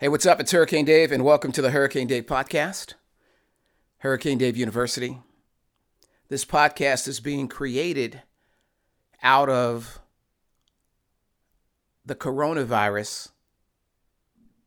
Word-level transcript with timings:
Hey, 0.00 0.08
what's 0.08 0.24
up? 0.24 0.40
It's 0.40 0.52
Hurricane 0.52 0.86
Dave, 0.86 1.12
and 1.12 1.26
welcome 1.26 1.52
to 1.52 1.60
the 1.60 1.72
Hurricane 1.72 2.06
Dave 2.06 2.24
podcast, 2.24 2.94
Hurricane 3.98 4.38
Dave 4.38 4.56
University. 4.56 5.18
This 6.30 6.42
podcast 6.42 7.06
is 7.06 7.20
being 7.20 7.48
created 7.48 8.22
out 9.22 9.50
of 9.50 10.00
the 12.06 12.14
coronavirus 12.14 13.28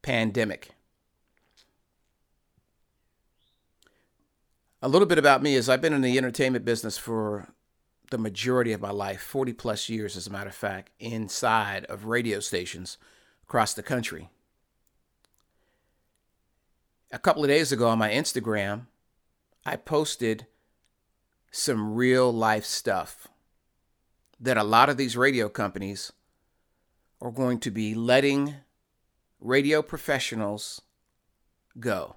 pandemic. 0.04 0.70
A 4.84 4.88
little 4.88 5.08
bit 5.08 5.18
about 5.18 5.42
me 5.42 5.56
is 5.56 5.68
I've 5.68 5.82
been 5.82 5.94
in 5.94 6.02
the 6.02 6.16
entertainment 6.16 6.64
business 6.64 7.00
for 7.00 7.48
the 8.12 8.20
majority 8.20 8.72
of 8.72 8.82
my 8.82 8.92
life, 8.92 9.24
40 9.24 9.54
plus 9.54 9.90
years, 9.90 10.16
as 10.16 10.28
a 10.28 10.32
matter 10.32 10.50
of 10.50 10.56
fact, 10.56 10.92
inside 11.00 11.86
of 11.86 12.06
radio 12.06 12.40
stations 12.40 13.00
across 13.42 13.74
the 13.74 13.82
country 13.82 14.30
a 17.14 17.20
couple 17.20 17.44
of 17.44 17.48
days 17.48 17.72
ago 17.72 17.88
on 17.88 18.00
my 18.00 18.10
Instagram, 18.10 18.88
I 19.64 19.76
posted 19.76 20.48
some 21.52 21.94
real 21.94 22.34
life 22.34 22.66
stuff 22.66 23.28
that 24.40 24.58
a 24.58 24.64
lot 24.64 24.90
of 24.90 24.98
these 24.98 25.16
radio 25.16 25.48
companies 25.48 26.12
are 27.22 27.32
going 27.32 27.60
to 27.60 27.70
be 27.70 27.94
letting 27.94 28.56
radio 29.40 29.84
professionals 29.84 30.82
go. 31.80 32.16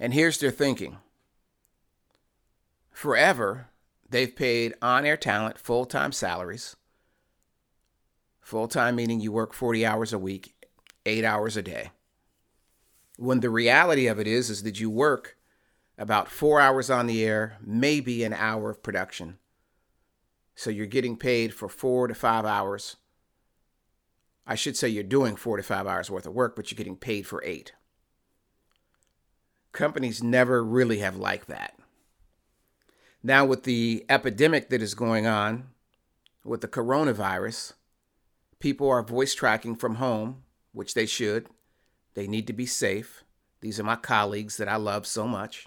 And 0.00 0.14
here's 0.14 0.38
their 0.38 0.50
thinking 0.50 0.96
forever, 2.90 3.68
they've 4.08 4.34
paid 4.34 4.72
on 4.80 5.04
air 5.04 5.18
talent 5.18 5.58
full 5.58 5.84
time 5.84 6.10
salaries. 6.10 6.74
Full 8.40 8.66
time 8.66 8.96
meaning 8.96 9.20
you 9.20 9.30
work 9.30 9.52
40 9.52 9.84
hours 9.84 10.12
a 10.14 10.18
week, 10.18 10.54
eight 11.04 11.24
hours 11.24 11.58
a 11.58 11.62
day 11.62 11.90
when 13.16 13.40
the 13.40 13.50
reality 13.50 14.06
of 14.06 14.18
it 14.18 14.26
is 14.26 14.50
is 14.50 14.62
that 14.62 14.80
you 14.80 14.90
work 14.90 15.36
about 15.96 16.28
four 16.28 16.60
hours 16.60 16.90
on 16.90 17.06
the 17.06 17.24
air 17.24 17.56
maybe 17.64 18.24
an 18.24 18.32
hour 18.32 18.70
of 18.70 18.82
production. 18.82 19.38
So 20.54 20.70
you're 20.70 20.86
getting 20.86 21.16
paid 21.16 21.52
for 21.52 21.68
four 21.68 22.08
to 22.08 22.14
five 22.14 22.44
hours. 22.44 22.96
I 24.46 24.54
should 24.54 24.76
say 24.76 24.88
you're 24.88 25.02
doing 25.02 25.36
four 25.36 25.56
to 25.56 25.62
five 25.62 25.86
hours 25.86 26.10
worth 26.10 26.26
of 26.26 26.34
work 26.34 26.56
but 26.56 26.70
you're 26.70 26.76
getting 26.76 26.96
paid 26.96 27.26
for 27.26 27.42
eight. 27.44 27.72
Companies 29.72 30.22
never 30.22 30.64
really 30.64 30.98
have 30.98 31.16
liked 31.16 31.48
that. 31.48 31.76
Now 33.22 33.44
with 33.44 33.62
the 33.62 34.04
epidemic 34.08 34.68
that 34.70 34.82
is 34.82 34.94
going 34.94 35.26
on 35.26 35.68
with 36.44 36.60
the 36.60 36.68
coronavirus 36.68 37.74
people 38.58 38.88
are 38.88 39.02
voice 39.02 39.34
tracking 39.34 39.76
from 39.76 39.96
home 39.96 40.42
which 40.72 40.94
they 40.94 41.06
should 41.06 41.46
they 42.14 42.26
need 42.26 42.46
to 42.46 42.52
be 42.52 42.66
safe. 42.66 43.24
These 43.60 43.78
are 43.78 43.84
my 43.84 43.96
colleagues 43.96 44.56
that 44.56 44.68
I 44.68 44.76
love 44.76 45.06
so 45.06 45.26
much. 45.26 45.66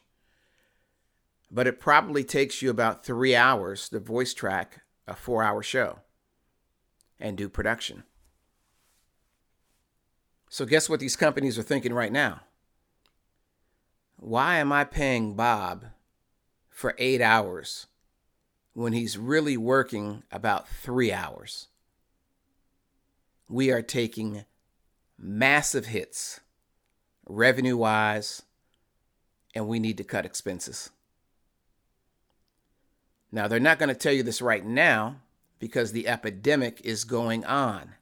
But 1.50 1.68
it 1.68 1.80
probably 1.80 2.24
takes 2.24 2.62
you 2.62 2.70
about 2.70 3.06
three 3.06 3.36
hours 3.36 3.90
to 3.90 4.00
voice 4.00 4.34
track 4.34 4.82
a 5.08 5.16
four 5.16 5.44
hour 5.44 5.64
show 5.64 6.00
and 7.20 7.38
do 7.38 7.48
production. 7.48 8.04
So, 10.50 10.66
guess 10.66 10.90
what 10.90 11.00
these 11.00 11.16
companies 11.16 11.58
are 11.58 11.64
thinking 11.64 11.94
right 11.94 12.12
now? 12.12 12.42
Why 14.18 14.58
am 14.58 14.72
I 14.72 14.84
paying 14.84 15.36
Bob 15.36 15.86
for 16.70 16.96
eight 16.98 17.22
hours 17.22 17.88
when 18.74 18.94
he's 18.94 19.18
really 19.18 19.58
working 19.58 20.24
about 20.32 20.68
three 20.68 21.12
hours? 21.12 21.68
We 23.50 23.72
are 23.72 23.82
taking 23.82 24.46
massive 25.18 25.88
hits 25.88 26.40
revenue 27.30 27.78
wise, 27.78 28.44
and 29.54 29.68
we 29.68 29.80
need 29.80 29.98
to 29.98 30.04
cut 30.04 30.26
expenses. 30.26 30.90
Now, 33.32 33.48
they're 33.48 33.60
not 33.60 33.80
going 33.80 33.90
to 33.90 33.96
tell 33.96 34.14
you 34.14 34.24
this 34.24 34.42
right 34.42 34.66
now 34.66 35.18
because 35.60 35.92
the 35.92 36.08
epidemic 36.08 36.82
is 36.84 37.04
going 37.04 37.44
on. 37.46 37.96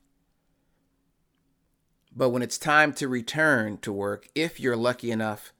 But 2.16 2.30
when 2.30 2.42
it's 2.42 2.58
time 2.58 2.94
to 2.94 3.08
return 3.08 3.78
to 3.80 3.92
work, 3.92 4.28
if 4.36 4.60
you're 4.60 4.78
lucky 4.78 5.12
enough 5.12 5.52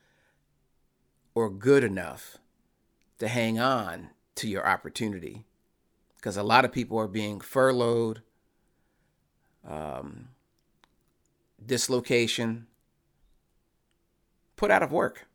or 1.34 1.50
good 1.50 1.84
enough 1.84 2.38
to 3.20 3.28
hang 3.28 3.60
on 3.60 4.12
to 4.36 4.48
your 4.48 4.66
opportunity, 4.66 5.46
because 6.16 6.38
a 6.38 6.44
lot 6.44 6.64
of 6.64 6.72
people 6.72 6.98
are 6.98 7.08
being 7.08 7.42
furloughed, 7.42 8.22
um, 9.68 10.30
dislocation, 11.68 12.68
put 14.56 14.72
out 14.72 14.84
of 14.84 14.92
work 14.92 15.28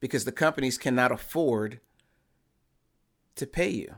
because 0.00 0.24
the 0.24 0.32
companies 0.32 0.78
cannot 0.78 1.12
afford 1.12 1.80
to 3.36 3.46
pay 3.46 3.68
you. 3.68 3.94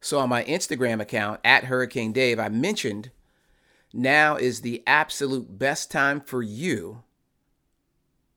So 0.00 0.18
on 0.18 0.28
my 0.28 0.44
Instagram 0.44 1.00
account 1.00 1.40
at 1.44 1.64
Hurricane 1.64 2.12
Dave, 2.12 2.38
I 2.38 2.48
mentioned 2.48 3.10
now 3.92 4.36
is 4.36 4.60
the 4.60 4.82
absolute 4.86 5.58
best 5.58 5.90
time 5.90 6.20
for 6.20 6.42
you, 6.42 7.02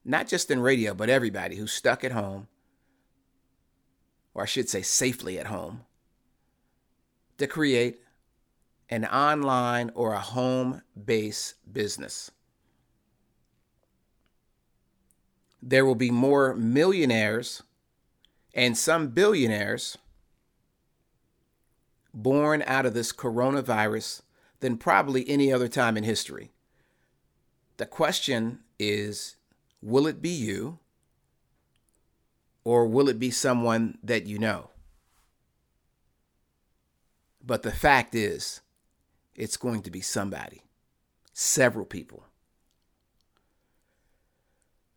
not 0.04 0.28
just 0.28 0.50
in 0.50 0.60
radio, 0.60 0.94
but 0.94 1.10
everybody 1.10 1.56
who's 1.56 1.72
stuck 1.72 2.04
at 2.04 2.12
home, 2.12 2.48
or 4.34 4.44
I 4.44 4.48
should 4.48 4.70
say 4.70 4.82
safely 4.82 5.38
at 5.38 5.48
home, 5.48 5.82
to 7.38 7.48
create 7.48 8.02
an 8.92 9.06
online 9.06 9.90
or 9.96 10.14
a 10.14 10.20
home 10.20 10.82
based 11.02 11.56
business. 11.72 12.30
There 15.64 15.86
will 15.86 15.96
be 15.96 16.12
more 16.12 16.54
millionaires 16.56 17.64
and 18.54 18.78
some 18.78 19.08
billionaires 19.08 19.98
born 22.14 22.62
out 22.68 22.86
of 22.86 22.94
this 22.94 23.14
coronavirus 23.14 24.22
than 24.60 24.78
probably 24.78 25.28
any 25.30 25.52
other 25.52 25.70
time 25.70 25.96
in 25.96 26.04
history. 26.04 26.52
The 27.78 27.86
question 27.86 28.60
is 28.78 29.38
will 29.82 30.06
it 30.06 30.22
be 30.22 30.30
you 30.30 30.80
or 32.64 32.86
will 32.86 33.08
it 33.08 33.20
be 33.20 33.32
someone 33.32 33.98
that 34.04 34.26
you 34.26 34.38
know? 34.38 34.70
But 37.44 37.64
the 37.64 37.72
fact 37.72 38.14
is, 38.14 38.62
it's 39.36 39.58
going 39.58 39.82
to 39.84 39.92
be 39.92 40.02
somebody, 40.02 40.64
several 41.34 41.86
people. 41.86 42.26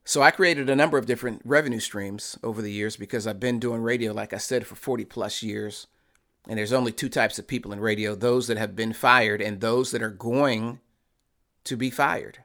So 0.05 0.21
I 0.23 0.31
created 0.31 0.69
a 0.69 0.77
number 0.77 0.99
of 0.99 1.07
different 1.07 1.41
revenue 1.45 1.81
streams 1.81 2.39
over 2.43 2.61
the 2.61 2.73
years 2.73 2.97
because 2.97 3.27
I've 3.27 3.41
been 3.41 3.59
doing 3.59 3.81
radio, 3.81 4.13
like 4.13 4.35
I 4.35 4.39
said, 4.39 4.67
for 4.67 4.75
40 4.75 5.07
plus 5.07 5.43
years. 5.43 5.87
And 6.47 6.59
there's 6.59 6.75
only 6.75 6.93
two 6.93 7.09
types 7.09 7.39
of 7.39 7.47
people 7.47 7.73
in 7.73 7.81
radio 7.81 8.15
those 8.15 8.47
that 8.49 8.59
have 8.59 8.77
been 8.77 8.93
fired 8.93 9.41
and 9.41 9.61
those 9.61 9.93
that 9.93 10.03
are 10.03 10.11
going 10.11 10.81
to 11.65 11.77
be 11.77 11.89
fired. 11.89 12.41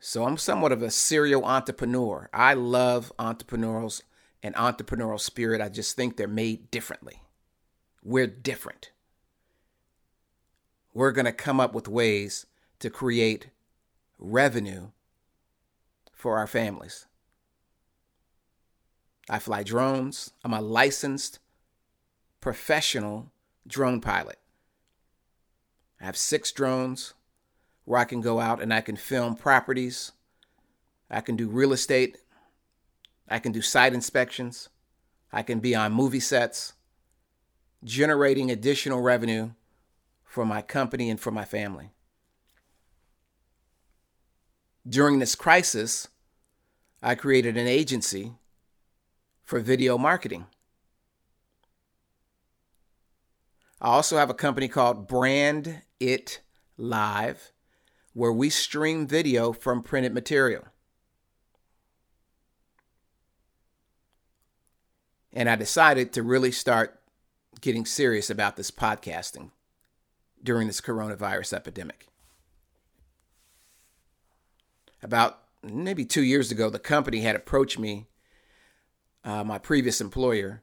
So 0.00 0.24
I'm 0.24 0.36
somewhat 0.36 0.72
of 0.72 0.82
a 0.82 0.90
serial 0.90 1.44
entrepreneur. 1.44 2.28
I 2.32 2.54
love 2.54 3.12
entrepreneurs 3.18 4.02
and 4.42 4.54
entrepreneurial 4.56 5.20
spirit. 5.20 5.60
I 5.60 5.68
just 5.68 5.96
think 5.96 6.16
they're 6.16 6.28
made 6.28 6.70
differently. 6.70 7.22
We're 8.06 8.28
different. 8.28 8.92
We're 10.94 11.10
going 11.10 11.24
to 11.24 11.32
come 11.32 11.58
up 11.58 11.74
with 11.74 11.88
ways 11.88 12.46
to 12.78 12.88
create 12.88 13.48
revenue 14.16 14.90
for 16.12 16.38
our 16.38 16.46
families. 16.46 17.06
I 19.28 19.40
fly 19.40 19.64
drones. 19.64 20.30
I'm 20.44 20.52
a 20.52 20.60
licensed 20.60 21.40
professional 22.40 23.32
drone 23.66 24.00
pilot. 24.00 24.38
I 26.00 26.04
have 26.04 26.16
six 26.16 26.52
drones 26.52 27.14
where 27.86 27.98
I 27.98 28.04
can 28.04 28.20
go 28.20 28.38
out 28.38 28.62
and 28.62 28.72
I 28.72 28.82
can 28.82 28.94
film 28.94 29.34
properties. 29.34 30.12
I 31.10 31.20
can 31.22 31.34
do 31.34 31.48
real 31.48 31.72
estate. 31.72 32.18
I 33.28 33.40
can 33.40 33.50
do 33.50 33.62
site 33.62 33.94
inspections. 33.94 34.68
I 35.32 35.42
can 35.42 35.58
be 35.58 35.74
on 35.74 35.92
movie 35.92 36.20
sets 36.20 36.74
generating 37.86 38.50
additional 38.50 39.00
revenue 39.00 39.50
for 40.24 40.44
my 40.44 40.60
company 40.60 41.08
and 41.08 41.20
for 41.20 41.30
my 41.30 41.44
family. 41.44 41.92
During 44.86 45.20
this 45.20 45.36
crisis, 45.36 46.08
I 47.00 47.14
created 47.14 47.56
an 47.56 47.68
agency 47.68 48.32
for 49.44 49.60
video 49.60 49.96
marketing. 49.96 50.46
I 53.80 53.88
also 53.88 54.16
have 54.16 54.30
a 54.30 54.34
company 54.34 54.66
called 54.66 55.06
Brand 55.06 55.82
It 56.00 56.40
Live, 56.76 57.52
where 58.14 58.32
we 58.32 58.50
stream 58.50 59.06
video 59.06 59.52
from 59.52 59.82
printed 59.82 60.12
material. 60.12 60.64
And 65.32 65.48
I 65.48 65.54
decided 65.54 66.12
to 66.14 66.22
really 66.22 66.50
start 66.50 67.00
getting 67.60 67.84
serious 67.84 68.30
about 68.30 68.56
this 68.56 68.70
podcasting 68.70 69.50
during 70.42 70.66
this 70.66 70.80
coronavirus 70.80 71.52
epidemic. 71.54 72.08
About 75.02 75.40
maybe 75.62 76.04
two 76.04 76.22
years 76.22 76.50
ago, 76.50 76.70
the 76.70 76.78
company 76.78 77.20
had 77.20 77.36
approached 77.36 77.78
me, 77.78 78.06
uh, 79.24 79.44
my 79.44 79.58
previous 79.58 80.00
employer, 80.00 80.62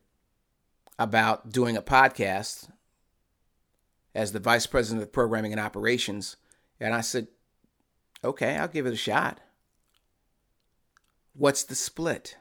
about 1.00 1.52
doing 1.52 1.76
a 1.76 1.82
podcast 1.82 2.70
as 4.16 4.32
the 4.32 4.40
vice 4.40 4.66
president 4.66 5.04
of 5.04 5.12
programming 5.12 5.52
and 5.52 5.62
operations. 5.62 6.38
And 6.80 6.94
I 6.94 7.02
said, 7.02 7.28
okay, 8.24 8.58
I'll 8.58 8.68
give 8.68 8.86
it 8.86 8.94
a 8.94 8.98
shot. 8.98 9.40
What's 11.34 11.64
the 11.64 11.76
split? 11.76 12.38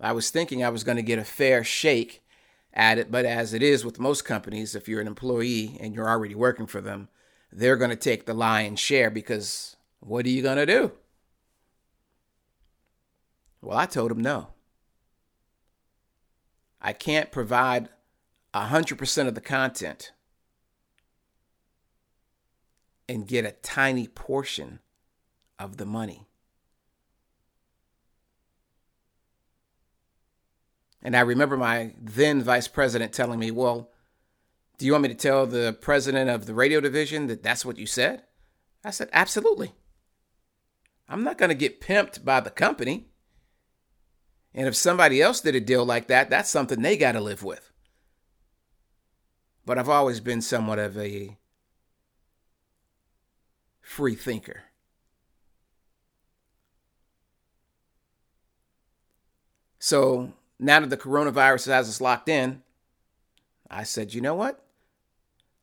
I 0.00 0.12
was 0.12 0.30
thinking 0.30 0.64
I 0.64 0.70
was 0.70 0.84
going 0.84 0.96
to 0.96 1.02
get 1.02 1.18
a 1.18 1.24
fair 1.24 1.62
shake 1.62 2.21
at 2.74 2.98
it, 2.98 3.10
but 3.10 3.24
as 3.24 3.52
it 3.52 3.62
is 3.62 3.84
with 3.84 4.00
most 4.00 4.24
companies, 4.24 4.74
if 4.74 4.88
you're 4.88 5.00
an 5.00 5.06
employee 5.06 5.76
and 5.80 5.94
you're 5.94 6.08
already 6.08 6.34
working 6.34 6.66
for 6.66 6.80
them, 6.80 7.08
they're 7.50 7.76
going 7.76 7.90
to 7.90 7.96
take 7.96 8.24
the 8.24 8.34
lion's 8.34 8.80
share 8.80 9.10
because 9.10 9.76
what 10.00 10.24
are 10.24 10.30
you 10.30 10.42
going 10.42 10.56
to 10.56 10.66
do? 10.66 10.92
Well, 13.60 13.78
I 13.78 13.86
told 13.86 14.10
him 14.10 14.20
no. 14.20 14.48
I 16.80 16.92
can't 16.92 17.30
provide 17.30 17.90
100% 18.54 19.28
of 19.28 19.34
the 19.34 19.40
content 19.40 20.12
and 23.08 23.28
get 23.28 23.44
a 23.44 23.52
tiny 23.52 24.08
portion 24.08 24.80
of 25.58 25.76
the 25.76 25.86
money. 25.86 26.26
And 31.02 31.16
I 31.16 31.20
remember 31.20 31.56
my 31.56 31.94
then 32.00 32.42
vice 32.42 32.68
president 32.68 33.12
telling 33.12 33.38
me, 33.38 33.50
Well, 33.50 33.90
do 34.78 34.86
you 34.86 34.92
want 34.92 35.02
me 35.02 35.08
to 35.08 35.14
tell 35.14 35.46
the 35.46 35.76
president 35.80 36.30
of 36.30 36.46
the 36.46 36.54
radio 36.54 36.80
division 36.80 37.26
that 37.26 37.42
that's 37.42 37.64
what 37.64 37.78
you 37.78 37.86
said? 37.86 38.22
I 38.84 38.90
said, 38.90 39.08
Absolutely. 39.12 39.72
I'm 41.08 41.24
not 41.24 41.38
going 41.38 41.50
to 41.50 41.54
get 41.54 41.80
pimped 41.80 42.24
by 42.24 42.40
the 42.40 42.50
company. 42.50 43.08
And 44.54 44.68
if 44.68 44.76
somebody 44.76 45.20
else 45.20 45.40
did 45.40 45.54
a 45.54 45.60
deal 45.60 45.84
like 45.84 46.06
that, 46.08 46.30
that's 46.30 46.50
something 46.50 46.80
they 46.80 46.96
got 46.96 47.12
to 47.12 47.20
live 47.20 47.42
with. 47.42 47.70
But 49.64 49.78
I've 49.78 49.88
always 49.88 50.20
been 50.20 50.42
somewhat 50.42 50.78
of 50.78 50.96
a 50.96 51.38
free 53.80 54.14
thinker. 54.14 54.62
So 59.78 60.32
now 60.62 60.78
that 60.78 60.90
the 60.90 60.96
coronavirus 60.96 61.66
has 61.66 61.88
us 61.88 62.00
locked 62.00 62.28
in, 62.28 62.62
I 63.68 63.82
said, 63.82 64.14
you 64.14 64.20
know 64.20 64.34
what? 64.34 64.64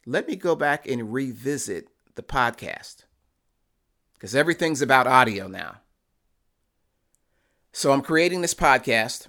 Let 0.05 0.27
me 0.27 0.35
go 0.35 0.55
back 0.55 0.87
and 0.87 1.13
revisit 1.13 1.87
the 2.15 2.21
podcast 2.21 3.05
because 4.13 4.35
everything's 4.35 4.81
about 4.81 5.07
audio 5.07 5.47
now. 5.47 5.77
So 7.71 7.93
I'm 7.93 8.01
creating 8.01 8.41
this 8.41 8.53
podcast. 8.53 9.27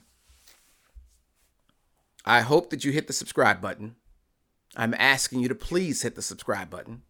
I 2.25 2.41
hope 2.41 2.71
that 2.71 2.85
you 2.85 2.91
hit 2.91 3.07
the 3.07 3.13
subscribe 3.13 3.61
button. 3.61 3.95
I'm 4.77 4.95
asking 4.95 5.41
you 5.41 5.49
to 5.49 5.55
please 5.55 6.03
hit 6.03 6.17
the 6.17 6.23
subscribe 6.23 6.69
button. 6.69 7.03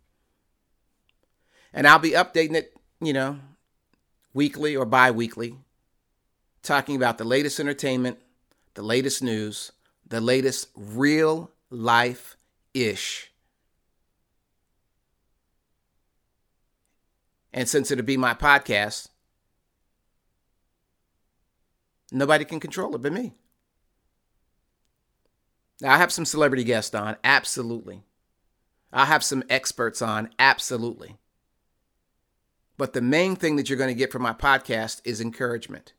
And 1.73 1.87
I'll 1.87 1.99
be 1.99 2.11
updating 2.11 2.57
it, 2.57 2.75
you 3.01 3.13
know, 3.15 3.39
weekly 4.35 4.77
or 4.77 4.85
bi 4.85 5.11
weekly, 5.11 5.57
talking 6.63 6.97
about 6.97 7.17
the 7.17 7.25
latest 7.25 7.59
entertainment, 7.59 8.19
the 8.75 8.83
latest 8.83 9.23
news, 9.23 9.73
the 10.07 10.21
latest 10.21 10.69
real 10.75 11.51
life 11.71 12.37
ish. 12.75 13.33
And 17.53 17.69
since 17.69 17.91
it'll 17.91 18.05
be 18.05 18.17
my 18.17 18.35
podcast, 18.35 19.09
nobody 22.13 22.45
can 22.45 22.61
control 22.61 22.95
it 22.95 23.03
but 23.03 23.13
me. 23.13 23.35
Now, 25.81 25.95
I 25.95 25.99
have 25.99 26.13
some 26.13 26.27
celebrity 26.27 26.65
guests 26.65 26.95
on, 26.95 27.17
absolutely. 27.25 28.03
I 28.93 29.07
have 29.07 29.25
some 29.25 29.43
experts 29.49 30.03
on, 30.03 30.29
absolutely. 30.39 31.17
But 32.77 32.93
the 32.93 33.01
main 33.01 33.37
thing 33.37 33.57
that 33.57 33.69
you're 33.69 33.79
going 33.79 33.89
to 33.89 33.99
get 33.99 34.13
from 34.13 34.23
my 34.23 34.33
podcast 34.33 35.01
is 35.05 35.21
encouragement. 35.21 35.93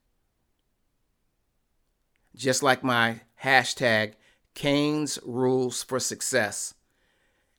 Just 2.35 2.63
like 2.63 2.83
my 2.83 3.21
hashtag, 3.43 4.13
Kane's 4.53 5.19
Rules 5.23 5.83
for 5.83 5.99
Success, 5.99 6.73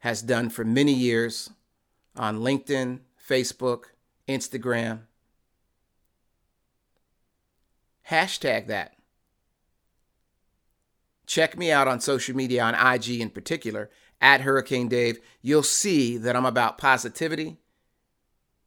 has 0.00 0.22
done 0.22 0.50
for 0.50 0.64
many 0.64 0.92
years 0.92 1.50
on 2.16 2.40
LinkedIn, 2.40 3.00
Facebook, 3.28 3.84
Instagram. 4.28 5.00
Hashtag 8.10 8.66
that. 8.66 8.96
Check 11.26 11.56
me 11.56 11.70
out 11.70 11.88
on 11.88 12.00
social 12.00 12.36
media, 12.36 12.62
on 12.62 12.74
IG 12.74 13.20
in 13.20 13.30
particular, 13.30 13.90
at 14.20 14.42
Hurricane 14.42 14.88
Dave. 14.88 15.18
You'll 15.40 15.62
see 15.62 16.16
that 16.18 16.36
I'm 16.36 16.44
about 16.44 16.78
positivity, 16.78 17.58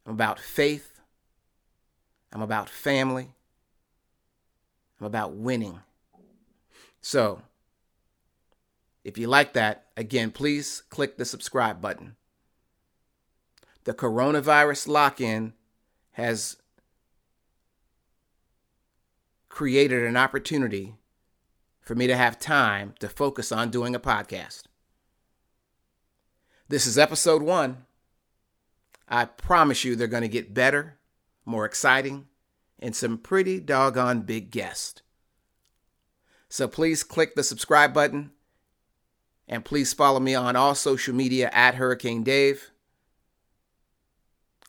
I'm 0.05 0.13
about 0.13 0.39
faith, 0.39 0.99
I'm 2.31 2.41
about 2.41 2.69
family, 2.69 3.35
I'm 4.99 5.05
about 5.05 5.33
winning. 5.33 5.81
So, 7.07 7.43
if 9.03 9.15
you 9.15 9.27
like 9.27 9.53
that, 9.53 9.89
again, 9.95 10.31
please 10.31 10.81
click 10.89 11.17
the 11.17 11.23
subscribe 11.23 11.79
button. 11.79 12.15
The 13.83 13.93
coronavirus 13.93 14.87
lock 14.87 15.21
in 15.21 15.53
has 16.13 16.57
created 19.49 20.01
an 20.01 20.17
opportunity 20.17 20.95
for 21.79 21.93
me 21.93 22.07
to 22.07 22.17
have 22.17 22.39
time 22.39 22.95
to 22.99 23.07
focus 23.07 23.51
on 23.51 23.69
doing 23.69 23.93
a 23.93 23.99
podcast. 23.99 24.63
This 26.69 26.87
is 26.87 26.97
episode 26.97 27.43
one. 27.43 27.85
I 29.07 29.25
promise 29.25 29.83
you 29.83 29.95
they're 29.95 30.07
going 30.07 30.23
to 30.23 30.27
get 30.27 30.55
better, 30.55 30.97
more 31.45 31.65
exciting, 31.65 32.25
and 32.79 32.95
some 32.95 33.19
pretty 33.19 33.59
doggone 33.59 34.21
big 34.21 34.49
guests. 34.49 35.03
So 36.55 36.69
please 36.69 37.03
click 37.03 37.35
the 37.35 37.43
subscribe 37.43 37.93
button 37.93 38.31
and 39.45 39.65
please 39.65 39.91
follow 39.91 40.21
me 40.21 40.35
on 40.35 40.55
all 40.55 40.73
social 40.73 41.13
media 41.13 41.49
at 41.51 41.75
Hurricane 41.75 42.23
Dave, 42.23 42.71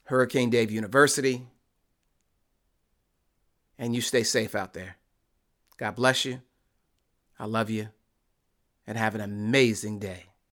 Hurricane 0.06 0.50
Dave 0.50 0.72
University. 0.72 1.46
And 3.78 3.94
you 3.94 4.00
stay 4.00 4.25
safe 4.25 4.56
out 4.56 4.75
there. 4.75 4.96
God 5.76 5.94
bless 5.94 6.25
you. 6.25 6.42
I 7.38 7.44
love 7.44 7.70
you. 7.70 7.90
And 8.84 8.99
have 8.99 9.14
an 9.14 9.20
amazing 9.20 10.00
day. 10.00 10.25